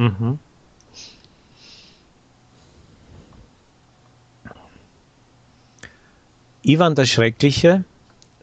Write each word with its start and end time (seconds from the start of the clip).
Mhm. 0.00 0.38
Ivan 6.62 6.94
der 6.94 7.04
Schreckliche, 7.04 7.84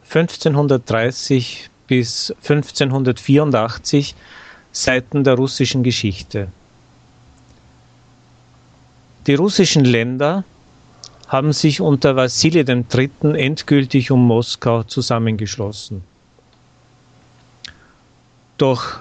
1530 0.04 1.68
bis 1.88 2.30
1584, 2.30 4.14
Seiten 4.70 5.24
der 5.24 5.34
russischen 5.34 5.82
Geschichte. 5.82 6.46
Die 9.26 9.34
russischen 9.34 9.84
Länder 9.84 10.44
haben 11.26 11.52
sich 11.52 11.80
unter 11.80 12.14
Wassili 12.14 12.60
III. 12.60 13.10
endgültig 13.34 14.12
um 14.12 14.24
Moskau 14.24 14.84
zusammengeschlossen. 14.84 16.04
Doch 18.58 19.00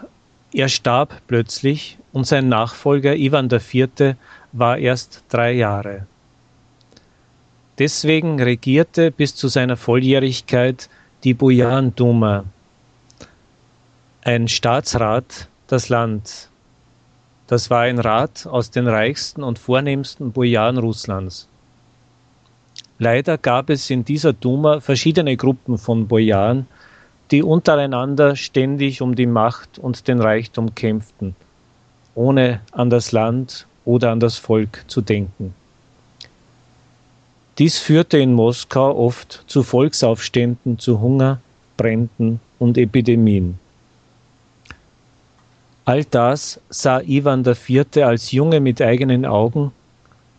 er 0.53 0.69
starb 0.69 1.21
plötzlich 1.27 1.97
und 2.17 2.25
sein 2.25 2.49
Nachfolger 2.49 3.15
Ivan 3.15 3.47
IV. 3.51 4.15
war 4.51 4.79
erst 4.79 5.23
drei 5.29 5.51
Jahre. 5.53 6.07
Deswegen 7.77 8.41
regierte 8.41 9.11
bis 9.11 9.35
zu 9.35 9.47
seiner 9.49 9.77
Volljährigkeit 9.77 10.89
die 11.23 11.35
Bujan 11.35 11.93
Duma, 11.95 12.45
ein 14.23 14.47
Staatsrat, 14.47 15.47
das 15.67 15.89
Land. 15.89 16.49
Das 17.45 17.69
war 17.69 17.81
ein 17.81 17.99
Rat 17.99 18.47
aus 18.47 18.71
den 18.71 18.87
reichsten 18.87 19.43
und 19.43 19.59
vornehmsten 19.59 20.31
Bojaren 20.31 20.79
Russlands. 20.79 21.47
Leider 22.97 23.37
gab 23.37 23.69
es 23.69 23.91
in 23.91 24.03
dieser 24.05 24.33
Duma 24.33 24.79
verschiedene 24.79 25.37
Gruppen 25.37 25.77
von 25.77 26.07
Bojaren, 26.07 26.65
die 27.29 27.43
untereinander 27.43 28.35
ständig 28.35 29.03
um 29.03 29.13
die 29.13 29.27
Macht 29.27 29.77
und 29.77 30.07
den 30.07 30.19
Reichtum 30.19 30.73
kämpften, 30.73 31.35
ohne 32.17 32.61
an 32.71 32.89
das 32.89 33.11
Land 33.11 33.67
oder 33.85 34.11
an 34.11 34.19
das 34.19 34.37
Volk 34.37 34.83
zu 34.87 35.01
denken. 35.01 35.53
Dies 37.59 37.77
führte 37.77 38.17
in 38.17 38.33
Moskau 38.33 38.97
oft 38.97 39.43
zu 39.47 39.63
Volksaufständen, 39.63 40.79
zu 40.79 40.99
Hunger, 40.99 41.39
Bränden 41.77 42.39
und 42.59 42.77
Epidemien. 42.77 43.59
All 45.85 46.03
das 46.05 46.59
sah 46.69 47.01
Ivan 47.01 47.45
IV. 47.45 47.85
als 48.03 48.31
Junge 48.31 48.59
mit 48.59 48.81
eigenen 48.81 49.25
Augen 49.25 49.71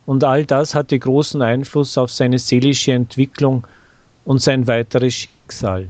und 0.05 0.25
all 0.25 0.45
das 0.45 0.75
hatte 0.75 0.99
großen 0.99 1.43
Einfluss 1.43 1.97
auf 1.97 2.11
seine 2.11 2.39
seelische 2.39 2.93
Entwicklung 2.93 3.67
und 4.25 4.43
sein 4.43 4.67
weiteres 4.67 5.15
Schicksal. 5.15 5.89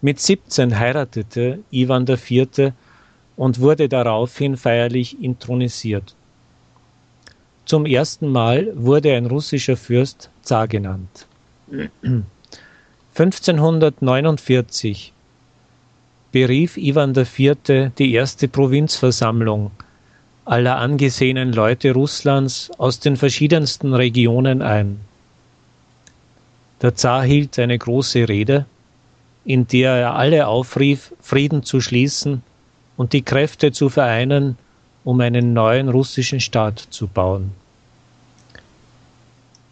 Mit 0.00 0.20
17 0.20 0.78
heiratete 0.78 1.58
Ivan 1.70 2.06
IV. 2.06 2.72
Und 3.36 3.60
wurde 3.60 3.88
daraufhin 3.88 4.56
feierlich 4.56 5.20
intronisiert. 5.22 6.14
Zum 7.64 7.86
ersten 7.86 8.28
Mal 8.28 8.72
wurde 8.74 9.14
ein 9.14 9.26
russischer 9.26 9.76
Fürst 9.76 10.30
Zar 10.42 10.68
genannt. 10.68 11.26
1549 13.14 15.12
berief 16.30 16.76
Ivan 16.76 17.14
IV. 17.16 17.90
die 17.96 18.12
erste 18.12 18.48
Provinzversammlung 18.48 19.70
aller 20.44 20.76
angesehenen 20.76 21.52
Leute 21.52 21.92
Russlands 21.92 22.70
aus 22.76 23.00
den 23.00 23.16
verschiedensten 23.16 23.94
Regionen 23.94 24.60
ein. 24.60 25.00
Der 26.82 26.94
Zar 26.94 27.24
hielt 27.24 27.58
eine 27.58 27.78
große 27.78 28.28
Rede, 28.28 28.66
in 29.46 29.66
der 29.66 29.92
er 29.92 30.16
alle 30.16 30.46
aufrief, 30.46 31.14
Frieden 31.20 31.62
zu 31.62 31.80
schließen 31.80 32.42
und 32.96 33.12
die 33.12 33.22
Kräfte 33.22 33.72
zu 33.72 33.88
vereinen, 33.88 34.56
um 35.04 35.20
einen 35.20 35.52
neuen 35.52 35.88
russischen 35.88 36.40
Staat 36.40 36.78
zu 36.78 37.06
bauen. 37.06 37.52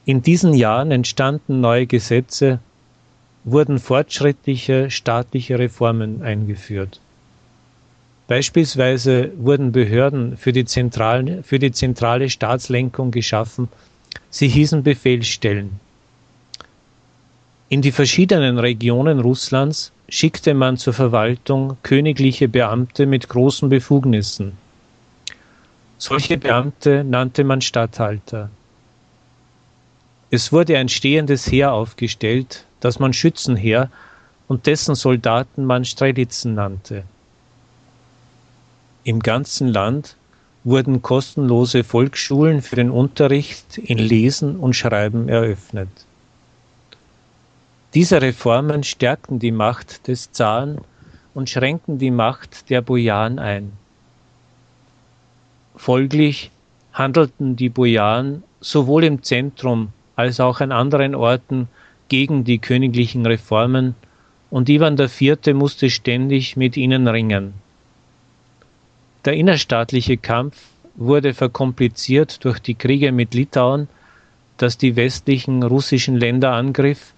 In 0.04 0.22
diesen 0.22 0.52
Jahren 0.52 0.90
entstanden 0.90 1.60
neue 1.60 1.86
Gesetze, 1.86 2.58
wurden 3.44 3.78
fortschrittliche 3.78 4.90
staatliche 4.90 5.58
Reformen 5.58 6.22
eingeführt. 6.22 7.00
Beispielsweise 8.28 9.32
wurden 9.36 9.72
Behörden 9.72 10.36
für 10.36 10.52
die, 10.52 10.64
zentralen, 10.64 11.42
für 11.42 11.58
die 11.58 11.72
zentrale 11.72 12.30
Staatslenkung 12.30 13.10
geschaffen. 13.10 13.68
Sie 14.30 14.48
hießen 14.48 14.82
Befehlsstellen. 14.82 15.80
In 17.72 17.80
die 17.80 17.90
verschiedenen 17.90 18.58
Regionen 18.58 19.18
Russlands 19.20 19.92
schickte 20.06 20.52
man 20.52 20.76
zur 20.76 20.92
Verwaltung 20.92 21.78
königliche 21.82 22.46
Beamte 22.46 23.06
mit 23.06 23.30
großen 23.30 23.70
Befugnissen. 23.70 24.58
Solche 25.96 26.36
Beamte 26.36 27.02
nannte 27.02 27.44
man 27.44 27.62
Statthalter. 27.62 28.50
Es 30.28 30.52
wurde 30.52 30.76
ein 30.76 30.90
stehendes 30.90 31.50
Heer 31.50 31.72
aufgestellt, 31.72 32.66
das 32.80 32.98
man 32.98 33.14
Schützenheer 33.14 33.90
und 34.48 34.66
dessen 34.66 34.94
Soldaten 34.94 35.64
man 35.64 35.86
Strelitzen 35.86 36.52
nannte. 36.52 37.04
Im 39.04 39.20
ganzen 39.20 39.68
Land 39.68 40.16
wurden 40.64 41.00
kostenlose 41.00 41.84
Volksschulen 41.84 42.60
für 42.60 42.76
den 42.76 42.90
Unterricht 42.90 43.78
in 43.78 43.96
Lesen 43.96 44.56
und 44.56 44.74
Schreiben 44.74 45.30
eröffnet. 45.30 45.88
Diese 47.94 48.22
Reformen 48.22 48.84
stärkten 48.84 49.38
die 49.38 49.52
Macht 49.52 50.08
des 50.08 50.32
Zaren 50.32 50.80
und 51.34 51.50
schränkten 51.50 51.98
die 51.98 52.10
Macht 52.10 52.70
der 52.70 52.80
Bojaren 52.80 53.38
ein. 53.38 53.72
Folglich 55.76 56.50
handelten 56.94 57.54
die 57.54 57.68
Bojaren 57.68 58.44
sowohl 58.60 59.04
im 59.04 59.22
Zentrum 59.22 59.92
als 60.16 60.40
auch 60.40 60.60
an 60.60 60.72
anderen 60.72 61.14
Orten 61.14 61.68
gegen 62.08 62.44
die 62.44 62.58
königlichen 62.58 63.26
Reformen 63.26 63.94
und 64.50 64.70
Ivan 64.70 64.98
IV. 64.98 65.54
musste 65.54 65.90
ständig 65.90 66.56
mit 66.56 66.78
ihnen 66.78 67.08
ringen. 67.08 67.52
Der 69.26 69.34
innerstaatliche 69.34 70.16
Kampf 70.16 70.56
wurde 70.94 71.34
verkompliziert 71.34 72.42
durch 72.44 72.58
die 72.58 72.74
Kriege 72.74 73.12
mit 73.12 73.34
Litauen, 73.34 73.88
das 74.56 74.78
die 74.78 74.96
westlichen 74.96 75.62
russischen 75.62 76.16
Länder 76.16 76.52
angriff, 76.52 77.12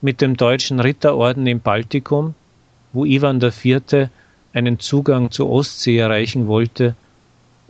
mit 0.00 0.20
dem 0.20 0.36
deutschen 0.36 0.80
Ritterorden 0.80 1.46
im 1.46 1.60
Baltikum, 1.60 2.34
wo 2.92 3.04
Ivan 3.04 3.40
IV. 3.40 4.08
einen 4.52 4.78
Zugang 4.78 5.30
zur 5.30 5.50
Ostsee 5.50 5.98
erreichen 5.98 6.46
wollte, 6.46 6.94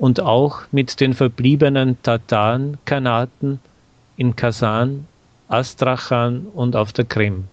und 0.00 0.18
auch 0.18 0.62
mit 0.72 0.98
den 1.00 1.12
verbliebenen 1.12 2.02
Tataren, 2.02 2.78
Kanaten 2.86 3.60
in 4.16 4.34
Kasan, 4.34 5.06
Astrachan 5.48 6.46
und 6.54 6.74
auf 6.74 6.94
der 6.94 7.04
Krim. 7.04 7.44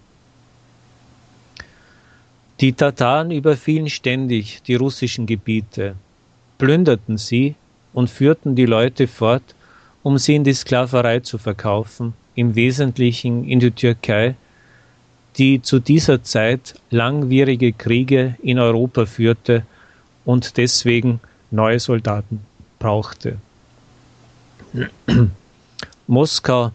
Die 2.62 2.72
Tataren 2.72 3.32
überfielen 3.32 3.90
ständig 3.90 4.62
die 4.64 4.76
russischen 4.76 5.26
Gebiete, 5.26 5.96
plünderten 6.58 7.18
sie 7.18 7.56
und 7.94 8.10
führten 8.10 8.56
die 8.56 8.66
Leute 8.66 9.08
fort, 9.08 9.44
um 10.02 10.18
sie 10.18 10.36
in 10.36 10.46
die 10.46 10.54
Sklaverei 10.54 11.20
zu 11.20 11.38
verkaufen, 11.38 12.14
im 12.36 12.56
Wesentlichen 12.56 13.44
in 13.44 13.60
die 13.60 13.72
Türkei, 13.72 14.36
die 15.38 15.62
zu 15.62 15.80
dieser 15.80 16.24
Zeit 16.24 16.76
langwierige 16.90 17.72
Kriege 17.74 18.36
in 18.42 18.60
Europa 18.60 19.06
führte 19.06 19.64
und 20.26 20.58
deswegen 20.58 21.20
neue 21.52 21.80
Soldaten 21.80 22.42
brauchte. 22.80 23.38
Moskau 26.08 26.72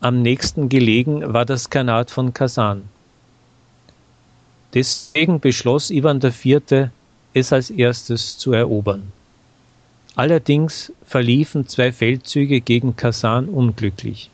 am 0.00 0.22
nächsten 0.22 0.68
gelegen 0.68 1.32
war 1.32 1.44
das 1.44 1.70
Khanat 1.70 2.10
von 2.10 2.32
Kasan. 2.32 2.82
Deswegen 4.74 5.40
beschloss 5.40 5.90
Ivan 5.90 6.20
IV., 6.22 6.90
es 7.32 7.52
als 7.52 7.70
erstes 7.70 8.38
zu 8.38 8.52
erobern. 8.52 9.12
Allerdings 10.16 10.92
verliefen 11.04 11.68
zwei 11.68 11.92
Feldzüge 11.92 12.60
gegen 12.60 12.96
Kasan 12.96 13.48
unglücklich. 13.48 14.30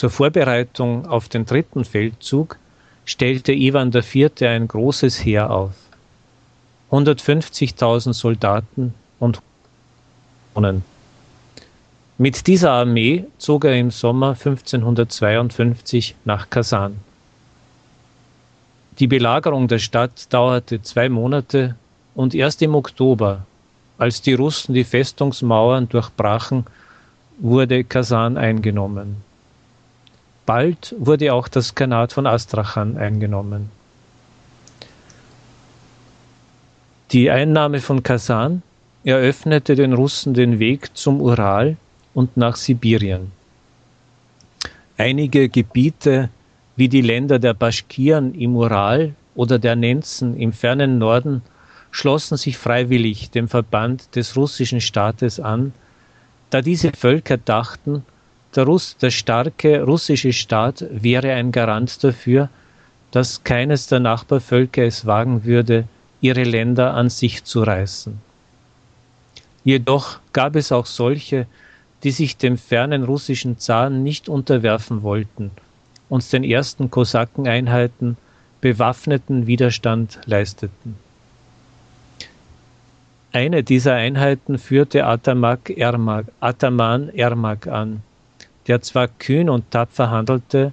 Zur 0.00 0.08
Vorbereitung 0.08 1.06
auf 1.06 1.28
den 1.28 1.44
dritten 1.44 1.84
Feldzug 1.84 2.56
stellte 3.04 3.52
Ivan 3.52 3.92
IV. 3.92 4.30
ein 4.40 4.66
großes 4.66 5.22
Heer 5.22 5.50
auf. 5.50 5.74
150.000 6.90 8.14
Soldaten 8.14 8.94
und 9.18 9.42
mit 12.16 12.46
dieser 12.46 12.72
Armee 12.72 13.26
zog 13.36 13.66
er 13.66 13.76
im 13.76 13.90
Sommer 13.90 14.30
1552 14.30 16.14
nach 16.24 16.48
Kasan. 16.48 16.96
Die 19.00 19.06
Belagerung 19.06 19.68
der 19.68 19.80
Stadt 19.80 20.32
dauerte 20.32 20.80
zwei 20.80 21.10
Monate 21.10 21.76
und 22.14 22.34
erst 22.34 22.62
im 22.62 22.74
Oktober, 22.74 23.44
als 23.98 24.22
die 24.22 24.32
Russen 24.32 24.72
die 24.72 24.84
Festungsmauern 24.84 25.90
durchbrachen, 25.90 26.64
wurde 27.38 27.84
Kasan 27.84 28.38
eingenommen. 28.38 29.28
Bald 30.50 30.96
wurde 30.98 31.32
auch 31.32 31.46
das 31.46 31.76
Khanat 31.76 32.12
von 32.12 32.26
Astrachan 32.26 32.96
eingenommen. 32.96 33.70
Die 37.12 37.30
Einnahme 37.30 37.78
von 37.78 38.02
Kasan 38.02 38.62
eröffnete 39.04 39.76
den 39.76 39.92
Russen 39.92 40.34
den 40.34 40.58
Weg 40.58 40.96
zum 40.96 41.20
Ural 41.20 41.76
und 42.14 42.36
nach 42.36 42.56
Sibirien. 42.56 43.30
Einige 44.98 45.48
Gebiete 45.48 46.30
wie 46.74 46.88
die 46.88 47.02
Länder 47.02 47.38
der 47.38 47.54
Baschkiren 47.54 48.34
im 48.34 48.56
Ural 48.56 49.14
oder 49.36 49.60
der 49.60 49.76
Nenzen 49.76 50.36
im 50.36 50.52
fernen 50.52 50.98
Norden 50.98 51.42
schlossen 51.92 52.36
sich 52.36 52.58
freiwillig 52.58 53.30
dem 53.30 53.46
Verband 53.46 54.16
des 54.16 54.36
russischen 54.36 54.80
Staates 54.80 55.38
an, 55.38 55.72
da 56.50 56.60
diese 56.60 56.90
Völker 56.90 57.36
dachten, 57.36 58.04
der, 58.54 58.64
Russ, 58.64 58.96
der 58.96 59.10
starke 59.10 59.82
russische 59.82 60.32
Staat 60.32 60.84
wäre 60.90 61.32
ein 61.32 61.52
Garant 61.52 62.02
dafür, 62.02 62.48
dass 63.10 63.44
keines 63.44 63.86
der 63.86 64.00
Nachbarvölker 64.00 64.84
es 64.84 65.06
wagen 65.06 65.44
würde, 65.44 65.84
ihre 66.20 66.44
Länder 66.44 66.94
an 66.94 67.10
sich 67.10 67.44
zu 67.44 67.62
reißen. 67.62 68.20
Jedoch 69.64 70.20
gab 70.32 70.56
es 70.56 70.72
auch 70.72 70.86
solche, 70.86 71.46
die 72.02 72.10
sich 72.10 72.36
dem 72.36 72.56
fernen 72.56 73.04
russischen 73.04 73.58
Zaren 73.58 74.02
nicht 74.02 74.28
unterwerfen 74.28 75.02
wollten 75.02 75.50
und 76.08 76.32
den 76.32 76.44
ersten 76.44 76.90
Kosakeneinheiten 76.90 78.16
bewaffneten 78.60 79.46
Widerstand 79.46 80.18
leisteten. 80.26 80.96
Eine 83.32 83.62
dieser 83.62 83.94
Einheiten 83.94 84.58
führte 84.58 85.06
Ataman 85.06 85.68
Ermak 87.10 87.66
an, 87.68 88.02
der 88.66 88.80
zwar 88.82 89.08
kühn 89.08 89.48
und 89.48 89.70
tapfer 89.70 90.10
handelte, 90.10 90.72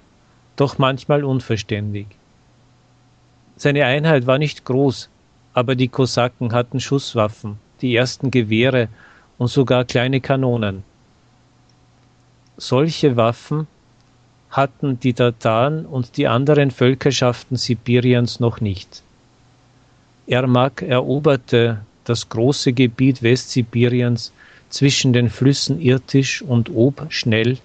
doch 0.55 0.77
manchmal 0.77 1.23
unverständig. 1.23 2.07
Seine 3.55 3.85
Einheit 3.85 4.27
war 4.27 4.37
nicht 4.37 4.65
groß, 4.65 5.09
aber 5.53 5.75
die 5.75 5.87
Kosaken 5.87 6.53
hatten 6.53 6.79
Schusswaffen, 6.79 7.57
die 7.81 7.95
ersten 7.95 8.29
Gewehre 8.29 8.89
und 9.37 9.47
sogar 9.47 9.85
kleine 9.85 10.21
Kanonen. 10.21 10.83
Solche 12.57 13.15
Waffen 13.17 13.67
hatten 14.49 14.99
die 14.99 15.13
Tataren 15.13 15.85
und 15.85 16.17
die 16.17 16.27
anderen 16.27 16.71
Völkerschaften 16.71 17.57
Sibiriens 17.57 18.39
noch 18.39 18.61
nicht. 18.61 19.03
Ermak 20.27 20.81
eroberte 20.81 21.81
das 22.03 22.29
große 22.29 22.73
Gebiet 22.73 23.21
Westsibiriens 23.21 24.33
zwischen 24.69 25.13
den 25.13 25.29
Flüssen 25.29 25.79
Irtisch 25.79 26.41
und 26.41 26.69
Ob 26.75 27.05
schnell 27.09 27.57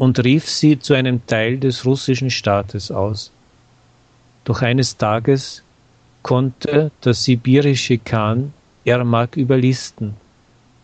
und 0.00 0.24
rief 0.24 0.48
sie 0.48 0.78
zu 0.78 0.94
einem 0.94 1.26
Teil 1.26 1.58
des 1.58 1.84
russischen 1.84 2.30
Staates 2.30 2.90
aus. 2.90 3.30
Doch 4.44 4.62
eines 4.62 4.96
Tages 4.96 5.62
konnte 6.22 6.90
der 7.04 7.12
sibirische 7.12 7.98
Khan 7.98 8.54
Ermak 8.86 9.36
überlisten, 9.36 10.14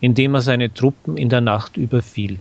indem 0.01 0.35
er 0.35 0.41
seine 0.41 0.71
Truppen 0.71 1.17
in 1.17 1.29
der 1.29 1.41
Nacht 1.41 1.77
überfiel. 1.77 2.37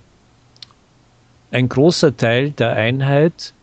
Ein 1.51 1.71
großer 1.71 2.15
Teil 2.15 2.51
der 2.51 2.75
Einheit 2.75 3.55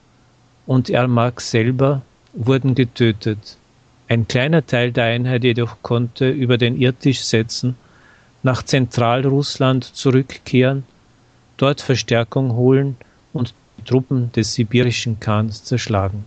und 0.66 0.90
Ermak 0.90 1.40
selber 1.40 2.02
wurden 2.34 2.74
getötet. 2.74 3.58
Ein 4.08 4.28
kleiner 4.28 4.66
Teil 4.66 4.92
der 4.92 5.04
Einheit 5.04 5.44
jedoch 5.44 5.78
konnte 5.84 6.32
über 6.32 6.58
den 6.58 6.82
Irtisch 6.82 7.22
setzen, 7.22 7.76
nach 8.42 8.64
Zentralrussland 8.64 9.84
zurückkehren, 9.84 10.84
dort 11.58 11.82
Verstärkung 11.82 12.54
holen 12.54 12.98
und 13.32 13.54
die 13.78 13.84
Truppen 13.84 14.32
des 14.32 14.54
sibirischen 14.54 15.20
Khans 15.20 15.64
zerschlagen. 15.64 16.26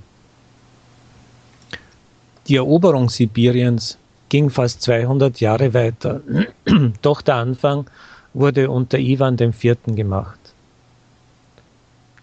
Die 2.48 2.56
Eroberung 2.56 3.08
Sibiriens 3.08 3.98
ging 4.28 4.50
fast 4.50 4.82
200 4.82 5.40
Jahre 5.40 5.74
weiter, 5.74 6.20
doch 7.02 7.22
der 7.22 7.36
Anfang 7.36 7.88
wurde 8.34 8.70
unter 8.70 8.98
Ivan 8.98 9.38
IV. 9.38 9.76
gemacht. 9.86 10.38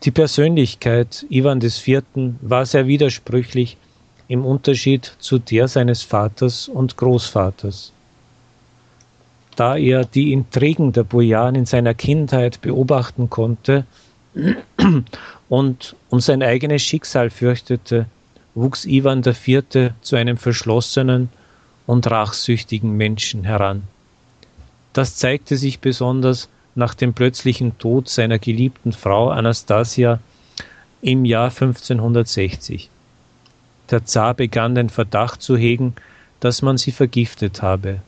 Die 0.03 0.11
Persönlichkeit 0.11 1.25
Ivan 1.29 1.61
IV. 1.61 2.03
war 2.41 2.65
sehr 2.65 2.88
widersprüchlich 2.88 3.77
im 4.27 4.45
Unterschied 4.45 5.13
zu 5.19 5.39
der 5.39 5.67
seines 5.67 6.03
Vaters 6.03 6.67
und 6.67 6.97
Großvaters. 6.97 7.94
Da 9.55 9.77
er 9.77 10.05
die 10.05 10.33
Intrigen 10.33 10.91
der 10.94 11.03
Bojan 11.03 11.55
in 11.55 11.65
seiner 11.65 11.94
Kindheit 11.94 12.61
beobachten 12.61 13.29
konnte 13.29 13.85
und 15.50 15.95
um 16.09 16.19
sein 16.19 16.41
eigenes 16.41 16.81
Schicksal 16.81 17.29
fürchtete, 17.29 18.07
wuchs 18.55 18.85
Ivan 18.85 19.23
IV. 19.25 19.91
zu 20.01 20.15
einem 20.15 20.38
verschlossenen 20.38 21.29
und 21.85 22.09
rachsüchtigen 22.09 22.95
Menschen 22.97 23.44
heran. 23.44 23.83
Das 24.94 25.15
zeigte 25.17 25.57
sich 25.57 25.79
besonders 25.79 26.49
nach 26.75 26.94
dem 26.94 27.13
plötzlichen 27.13 27.77
Tod 27.77 28.09
seiner 28.09 28.39
geliebten 28.39 28.94
Frau 28.94 29.29
Anastasia 29.29 30.19
im 31.01 31.25
Jahr 31.25 31.49
1560. 31.49 32.89
Der 33.91 34.06
Zar 34.06 34.33
begann 34.33 34.75
den 34.75 34.89
Verdacht 34.89 35.41
zu 35.41 35.57
hegen, 35.57 35.95
dass 36.39 36.61
man 36.61 36.77
sie 36.77 36.91
vergiftet 36.91 37.61
habe. 37.61 37.99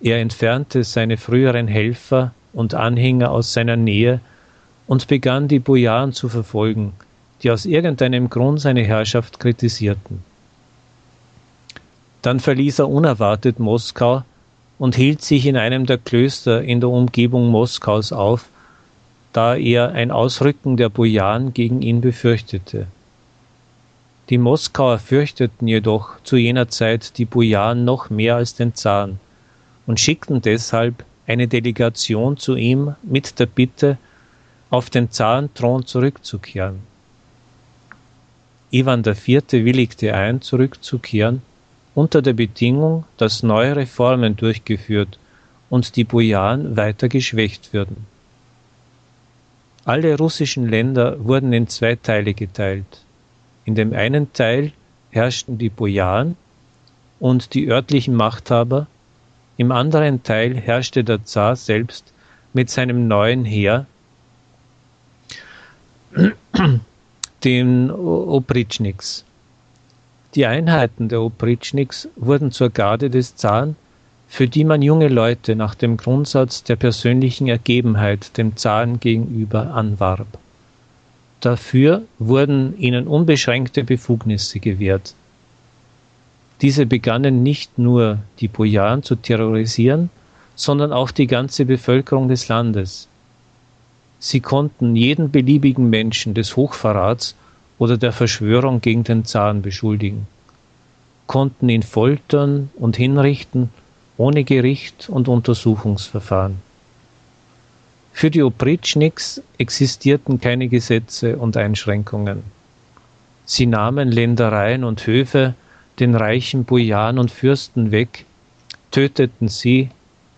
Er 0.00 0.20
entfernte 0.20 0.84
seine 0.84 1.16
früheren 1.16 1.68
Helfer 1.68 2.32
und 2.52 2.74
Anhänger 2.74 3.30
aus 3.30 3.52
seiner 3.52 3.76
Nähe 3.76 4.20
und 4.86 5.08
begann 5.08 5.48
die 5.48 5.58
Bojaren 5.58 6.12
zu 6.12 6.28
verfolgen, 6.28 6.92
die 7.42 7.50
aus 7.50 7.64
irgendeinem 7.64 8.28
Grund 8.28 8.60
seine 8.60 8.82
Herrschaft 8.82 9.40
kritisierten. 9.40 10.22
Dann 12.20 12.40
verließ 12.40 12.80
er 12.80 12.90
unerwartet 12.90 13.58
Moskau 13.58 14.22
und 14.78 14.96
hielt 14.96 15.22
sich 15.22 15.46
in 15.46 15.56
einem 15.56 15.86
der 15.86 15.98
Klöster 15.98 16.62
in 16.62 16.80
der 16.80 16.90
Umgebung 16.90 17.48
Moskaus 17.48 18.12
auf, 18.12 18.46
da 19.32 19.56
er 19.56 19.92
ein 19.92 20.10
Ausrücken 20.10 20.76
der 20.76 20.90
Bojaren 20.90 21.54
gegen 21.54 21.80
ihn 21.82 22.00
befürchtete. 22.00 22.86
Die 24.28 24.38
Moskauer 24.38 24.98
fürchteten 24.98 25.68
jedoch 25.68 26.20
zu 26.24 26.36
jener 26.36 26.68
Zeit 26.68 27.16
die 27.16 27.24
Bojaren 27.24 27.84
noch 27.84 28.10
mehr 28.10 28.36
als 28.36 28.54
den 28.54 28.74
Zaren 28.74 29.20
und 29.86 30.00
schickten 30.00 30.42
deshalb 30.42 31.04
eine 31.26 31.48
Delegation 31.48 32.36
zu 32.36 32.56
ihm 32.56 32.94
mit 33.02 33.38
der 33.38 33.46
Bitte, 33.46 33.98
auf 34.70 34.90
den 34.90 35.10
Zarenthron 35.10 35.86
zurückzukehren. 35.86 36.80
Ivan 38.70 39.04
IV. 39.04 39.52
willigte 39.52 40.12
ein, 40.14 40.42
zurückzukehren, 40.42 41.42
unter 41.94 42.20
der 42.20 42.32
Bedingung, 42.32 43.04
dass 43.16 43.42
neue 43.42 43.76
Reformen 43.76 44.36
durchgeführt 44.36 45.18
und 45.70 45.96
die 45.96 46.04
Bojaren 46.04 46.76
weiter 46.76 47.08
geschwächt 47.08 47.72
würden. 47.72 48.06
Alle 49.84 50.18
russischen 50.18 50.68
Länder 50.68 51.24
wurden 51.24 51.52
in 51.52 51.68
zwei 51.68 51.94
Teile 51.94 52.34
geteilt. 52.34 53.04
In 53.64 53.76
dem 53.76 53.92
einen 53.92 54.32
Teil 54.32 54.72
herrschten 55.10 55.58
die 55.58 55.70
Bojaren 55.70 56.36
und 57.20 57.54
die 57.54 57.68
örtlichen 57.68 58.14
Machthaber, 58.14 58.88
im 59.56 59.72
anderen 59.72 60.22
Teil 60.22 60.54
herrschte 60.56 61.04
der 61.04 61.24
Zar 61.24 61.56
selbst 61.56 62.12
mit 62.52 62.70
seinem 62.70 63.08
neuen 63.08 63.44
Heer, 63.44 63.86
den 67.44 67.90
Opritschniks. 67.90 69.24
Die 70.34 70.46
Einheiten 70.46 71.08
der 71.08 71.22
Opritschniks 71.22 72.08
wurden 72.16 72.50
zur 72.50 72.70
Garde 72.70 73.10
des 73.10 73.36
Zaren, 73.36 73.76
für 74.28 74.48
die 74.48 74.64
man 74.64 74.82
junge 74.82 75.08
Leute 75.08 75.54
nach 75.56 75.74
dem 75.74 75.96
Grundsatz 75.96 76.62
der 76.62 76.76
persönlichen 76.76 77.46
Ergebenheit 77.46 78.36
dem 78.36 78.56
Zaren 78.56 79.00
gegenüber 79.00 79.72
anwarb. 79.72 80.26
Dafür 81.40 82.02
wurden 82.18 82.76
ihnen 82.78 83.06
unbeschränkte 83.06 83.84
Befugnisse 83.84 84.58
gewährt. 84.58 85.14
Diese 86.62 86.86
begannen 86.86 87.42
nicht 87.42 87.78
nur 87.78 88.18
die 88.40 88.48
Bojaren 88.48 89.02
zu 89.02 89.16
terrorisieren, 89.16 90.10
sondern 90.54 90.92
auch 90.92 91.10
die 91.10 91.26
ganze 91.26 91.66
Bevölkerung 91.66 92.28
des 92.28 92.48
Landes. 92.48 93.08
Sie 94.18 94.40
konnten 94.40 94.96
jeden 94.96 95.30
beliebigen 95.30 95.90
Menschen 95.90 96.32
des 96.32 96.56
Hochverrats 96.56 97.34
oder 97.78 97.98
der 97.98 98.12
Verschwörung 98.12 98.80
gegen 98.80 99.04
den 99.04 99.26
Zaren 99.26 99.60
beschuldigen, 99.60 100.26
konnten 101.26 101.68
ihn 101.68 101.82
foltern 101.82 102.70
und 102.76 102.96
hinrichten 102.96 103.70
ohne 104.16 104.44
Gericht 104.44 105.10
und 105.10 105.28
Untersuchungsverfahren. 105.28 106.56
Für 108.12 108.30
die 108.30 108.42
Opritschniks 108.42 109.42
existierten 109.58 110.40
keine 110.40 110.68
Gesetze 110.68 111.36
und 111.36 111.54
Einschränkungen. 111.58 112.44
Sie 113.44 113.66
nahmen 113.66 114.10
Ländereien 114.10 114.84
und 114.84 115.06
Höfe 115.06 115.54
den 115.98 116.14
reichen 116.14 116.64
Bojaren 116.64 117.18
und 117.18 117.30
Fürsten 117.30 117.90
weg, 117.90 118.24
töteten 118.90 119.48
sie 119.48 119.90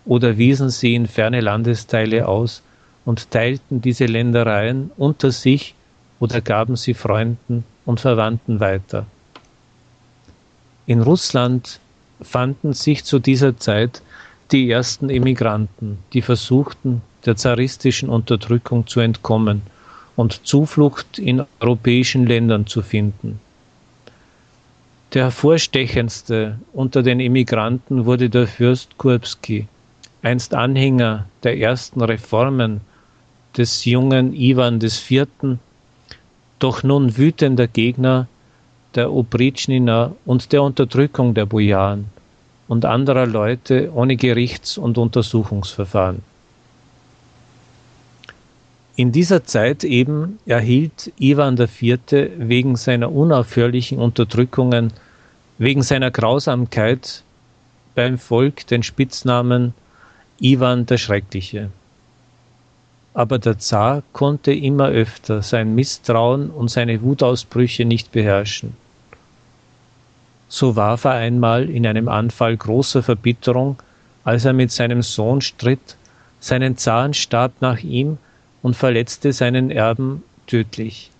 oder 0.05 0.37
wiesen 0.37 0.69
sie 0.69 0.95
in 0.95 1.07
ferne 1.07 1.41
Landesteile 1.41 2.27
aus 2.27 2.61
und 3.05 3.31
teilten 3.31 3.81
diese 3.81 4.05
Ländereien 4.05 4.91
unter 4.97 5.31
sich 5.31 5.75
oder 6.19 6.41
gaben 6.41 6.75
sie 6.75 6.93
Freunden 6.93 7.63
und 7.85 7.99
Verwandten 7.99 8.59
weiter. 8.59 9.05
In 10.85 11.01
Russland 11.01 11.79
fanden 12.21 12.73
sich 12.73 13.03
zu 13.03 13.19
dieser 13.19 13.57
Zeit 13.57 14.01
die 14.51 14.69
ersten 14.69 15.09
Emigranten, 15.09 15.99
die 16.13 16.21
versuchten, 16.21 17.01
der 17.25 17.35
zaristischen 17.35 18.09
Unterdrückung 18.09 18.87
zu 18.87 18.99
entkommen 18.99 19.61
und 20.15 20.45
Zuflucht 20.47 21.19
in 21.19 21.45
europäischen 21.59 22.25
Ländern 22.25 22.65
zu 22.65 22.81
finden. 22.81 23.39
Der 25.13 25.23
hervorstechendste 25.23 26.59
unter 26.71 27.01
den 27.01 27.19
Emigranten 27.19 28.05
wurde 28.05 28.29
der 28.29 28.45
Fürst 28.45 28.95
Kurbski, 28.99 29.67
einst 30.21 30.53
Anhänger 30.53 31.25
der 31.41 31.57
ersten 31.57 32.01
Reformen 32.01 32.81
des 33.57 33.85
jungen 33.85 34.35
Iwan 34.35 34.79
IV., 34.79 35.27
doch 36.59 36.83
nun 36.83 37.17
wütender 37.17 37.65
Gegner 37.65 38.27
der 38.93 39.11
Opričnina 39.11 40.11
und 40.25 40.51
der 40.51 40.61
Unterdrückung 40.61 41.33
der 41.33 41.47
Bojaren 41.47 42.05
und 42.67 42.85
anderer 42.85 43.25
Leute 43.25 43.91
ohne 43.91 44.15
Gerichts- 44.15 44.77
und 44.77 44.99
Untersuchungsverfahren. 44.99 46.21
In 48.99 49.13
dieser 49.13 49.45
Zeit 49.45 49.85
eben 49.85 50.39
erhielt 50.45 51.13
Iwan 51.19 51.57
IV. 51.57 51.99
wegen 52.35 52.75
seiner 52.75 53.09
unaufhörlichen 53.09 53.97
Unterdrückungen, 53.97 54.91
wegen 55.57 55.83
seiner 55.83 56.11
Grausamkeit 56.11 57.23
beim 57.95 58.17
Volk 58.17 58.67
den 58.67 58.83
Spitznamen 58.83 59.73
Iwan 60.41 60.85
der 60.85 60.97
Schreckliche. 60.97 61.69
Aber 63.13 63.39
der 63.39 63.57
Zar 63.57 64.03
konnte 64.11 64.51
immer 64.51 64.89
öfter 64.89 65.43
sein 65.43 65.75
Misstrauen 65.75 66.49
und 66.49 66.69
seine 66.69 67.01
Wutausbrüche 67.01 67.85
nicht 67.85 68.11
beherrschen. 68.11 68.75
So 70.49 70.75
warf 70.75 71.05
er 71.05 71.13
einmal 71.13 71.69
in 71.69 71.87
einem 71.87 72.09
Anfall 72.09 72.57
großer 72.57 73.01
Verbitterung, 73.01 73.77
als 74.25 74.43
er 74.43 74.51
mit 74.51 74.73
seinem 74.73 75.03
Sohn 75.03 75.39
stritt, 75.39 75.95
seinen 76.41 76.75
Zarenstab 76.75 77.53
nach 77.61 77.79
ihm 77.79 78.17
und 78.61 78.75
verletzte 78.75 79.33
seinen 79.33 79.71
Erben 79.71 80.23
tödlich. 80.47 81.11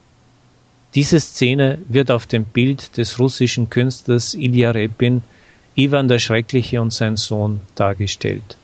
Diese 0.96 1.20
Szene 1.20 1.78
wird 1.88 2.10
auf 2.10 2.26
dem 2.26 2.46
Bild 2.46 2.98
des 2.98 3.20
russischen 3.20 3.70
Künstlers 3.70 4.34
Ilya 4.34 4.72
Repin, 4.72 5.22
Ivan 5.76 6.08
der 6.08 6.20
Schreckliche 6.20 6.82
und 6.82 6.92
sein 6.92 7.16
Sohn 7.16 7.62
dargestellt. 7.76 8.58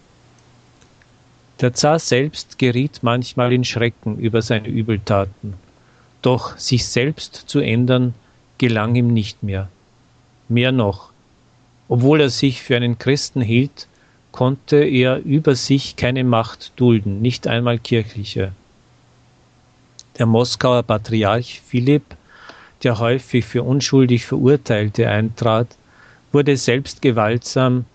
Der 1.62 1.74
Zar 1.74 2.00
selbst 2.00 2.58
geriet 2.58 3.00
manchmal 3.04 3.54
in 3.54 3.64
Schrecken 3.64 4.18
über 4.18 4.42
seine 4.42 4.68
Übeltaten, 4.68 5.54
doch 6.22 6.58
sich 6.58 6.86
selbst 6.86 7.36
zu 7.48 7.60
ändern 7.60 8.14
gelang 8.58 8.96
ihm 8.96 9.14
nicht 9.14 9.44
mehr. 9.44 9.70
Mehr 10.50 10.72
noch, 10.72 11.12
obwohl 11.88 12.22
er 12.22 12.30
sich 12.30 12.62
für 12.62 12.76
einen 12.76 12.98
Christen 12.98 13.42
hielt, 13.42 13.88
konnte 14.32 14.84
er 14.84 15.20
über 15.20 15.56
sich 15.56 15.96
keine 15.96 16.24
Macht 16.24 16.74
dulden, 16.76 17.22
nicht 17.22 17.48
einmal 17.48 17.80
kirchliche. 17.80 18.52
Der 20.18 20.26
Moskauer 20.26 20.84
Patriarch 20.84 21.62
Philipp, 21.66 22.16
der 22.84 23.00
häufig 23.00 23.46
für 23.46 23.64
unschuldig 23.64 24.26
Verurteilte 24.26 25.10
eintrat, 25.10 25.76
wurde 26.32 26.56
selbst 26.56 27.02
gewaltsam 27.02 27.86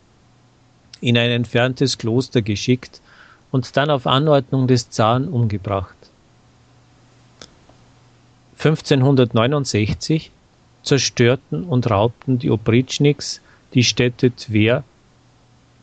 in 1.01 1.17
ein 1.17 1.31
entferntes 1.31 1.97
Kloster 1.97 2.43
geschickt 2.43 3.01
und 3.51 3.77
dann 3.77 3.91
auf 3.91 4.07
Anordnung 4.07 4.67
des 4.69 4.91
Zaren 4.91 5.29
umgebracht. 5.29 5.97
1569 8.59 10.31
zerstörten 10.83 11.65
und 11.65 11.91
raubten 11.91 12.39
die 12.39 12.51
Opritschniks 12.51 13.41
die 13.73 13.85
Städte 13.85 14.31
Twer 14.33 14.85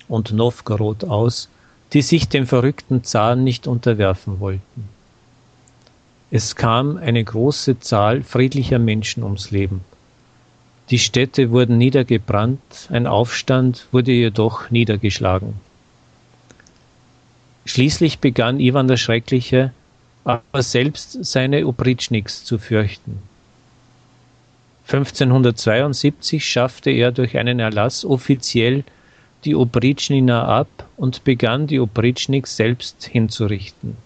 und 0.07 0.31
Nowgorod 0.33 1.03
aus, 1.05 1.49
die 1.93 2.03
sich 2.03 2.29
dem 2.29 2.45
verrückten 2.45 3.03
Zaren 3.03 3.43
nicht 3.43 3.65
unterwerfen 3.65 4.39
wollten. 4.39 4.96
Es 6.29 6.57
kam 6.57 6.97
eine 6.97 7.23
große 7.23 7.79
Zahl 7.79 8.21
friedlicher 8.21 8.79
Menschen 8.79 9.23
ums 9.23 9.51
Leben. 9.51 9.85
Die 10.89 10.99
Städte 10.99 11.51
wurden 11.51 11.77
niedergebrannt, 11.77 12.89
ein 12.89 13.07
Aufstand 13.07 13.87
wurde 13.91 14.11
jedoch 14.11 14.69
niedergeschlagen. 14.69 15.53
Schließlich 17.65 18.19
begann 18.19 18.59
Iwan 18.59 18.87
der 18.87 18.97
Schreckliche, 18.97 19.73
aber 20.23 20.63
selbst 20.63 21.25
seine 21.25 21.65
Opritschniks 21.65 22.43
zu 22.43 22.57
fürchten. 22.57 23.21
1572 24.87 26.45
schaffte 26.45 26.91
er 26.91 27.11
durch 27.11 27.37
einen 27.37 27.59
Erlass 27.59 28.05
offiziell 28.05 28.85
die 29.43 29.55
Opritschnina 29.55 30.45
ab 30.45 30.87
und 30.95 31.23
begann 31.25 31.67
die 31.67 31.79
Opritschniks 31.79 32.55
selbst 32.55 33.05
hinzurichten. 33.05 33.97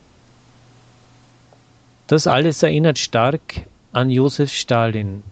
Das 2.12 2.28
alles 2.28 2.62
erinnert 2.62 3.00
stark 3.00 3.62
an 3.94 4.10
Josef 4.10 4.52
Stalin, 4.52 5.24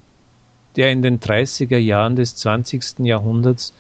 der 0.78 0.94
in 0.94 1.02
den 1.02 1.20
30er 1.20 1.78
Jahren 1.78 2.16
des 2.16 2.38
20. 2.38 3.00
Jahrhunderts 3.00 3.74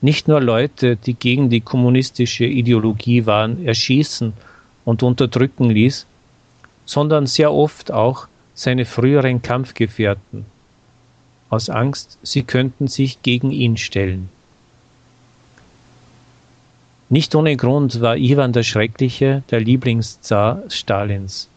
nicht 0.00 0.28
nur 0.28 0.40
Leute, 0.40 0.94
die 0.94 1.14
gegen 1.14 1.50
die 1.50 1.62
kommunistische 1.62 2.44
Ideologie 2.44 3.26
waren, 3.26 3.66
erschießen 3.66 4.34
und 4.84 5.02
unterdrücken 5.02 5.68
ließ, 5.68 6.06
sondern 6.86 7.26
sehr 7.26 7.52
oft 7.52 7.90
auch 7.90 8.28
seine 8.54 8.84
früheren 8.84 9.42
Kampfgefährten, 9.42 10.46
aus 11.50 11.68
Angst, 11.68 12.20
sie 12.22 12.44
könnten 12.44 12.86
sich 12.86 13.20
gegen 13.22 13.50
ihn 13.50 13.76
stellen. 13.76 14.28
Nicht 17.08 17.34
ohne 17.34 17.56
Grund 17.56 18.00
war 18.00 18.16
Iwan 18.16 18.52
der 18.52 18.62
Schreckliche 18.62 19.42
der 19.50 19.58
Lieblingszar 19.58 20.62
Stalins. 20.68 21.48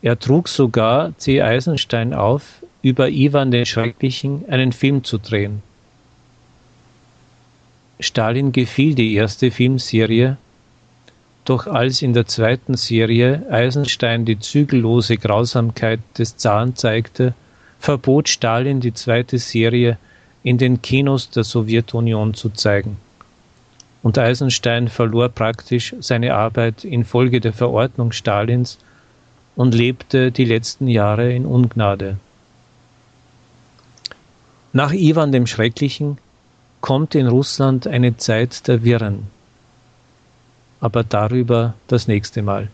Er 0.00 0.18
trug 0.18 0.48
sogar 0.48 1.16
C. 1.18 1.42
Eisenstein 1.42 2.14
auf, 2.14 2.62
über 2.82 3.08
Iwan 3.08 3.50
den 3.50 3.66
Schrecklichen 3.66 4.44
einen 4.48 4.72
Film 4.72 5.02
zu 5.02 5.18
drehen. 5.18 5.62
Stalin 7.98 8.52
gefiel 8.52 8.94
die 8.94 9.14
erste 9.14 9.50
Filmserie, 9.50 10.36
doch 11.44 11.66
als 11.66 12.02
in 12.02 12.12
der 12.12 12.26
zweiten 12.26 12.74
Serie 12.74 13.44
Eisenstein 13.50 14.24
die 14.24 14.38
zügellose 14.38 15.16
Grausamkeit 15.16 16.00
des 16.16 16.36
Zaren 16.36 16.76
zeigte, 16.76 17.34
verbot 17.80 18.28
Stalin 18.28 18.80
die 18.80 18.94
zweite 18.94 19.38
Serie 19.38 19.98
in 20.44 20.58
den 20.58 20.80
Kinos 20.80 21.30
der 21.30 21.42
Sowjetunion 21.42 22.34
zu 22.34 22.50
zeigen. 22.50 22.98
Und 24.04 24.16
Eisenstein 24.16 24.88
verlor 24.88 25.28
praktisch 25.28 25.96
seine 25.98 26.34
Arbeit 26.34 26.84
infolge 26.84 27.40
der 27.40 27.52
Verordnung 27.52 28.12
Stalins 28.12 28.78
und 29.58 29.74
lebte 29.74 30.30
die 30.30 30.44
letzten 30.44 30.86
Jahre 30.86 31.32
in 31.32 31.44
Ungnade. 31.44 32.16
Nach 34.72 34.92
Iwan 34.92 35.32
dem 35.32 35.48
Schrecklichen 35.48 36.18
kommt 36.80 37.16
in 37.16 37.26
Russland 37.26 37.88
eine 37.88 38.16
Zeit 38.16 38.68
der 38.68 38.84
Wirren. 38.84 39.26
Aber 40.78 41.02
darüber 41.02 41.74
das 41.88 42.06
nächste 42.06 42.40
Mal. 42.40 42.68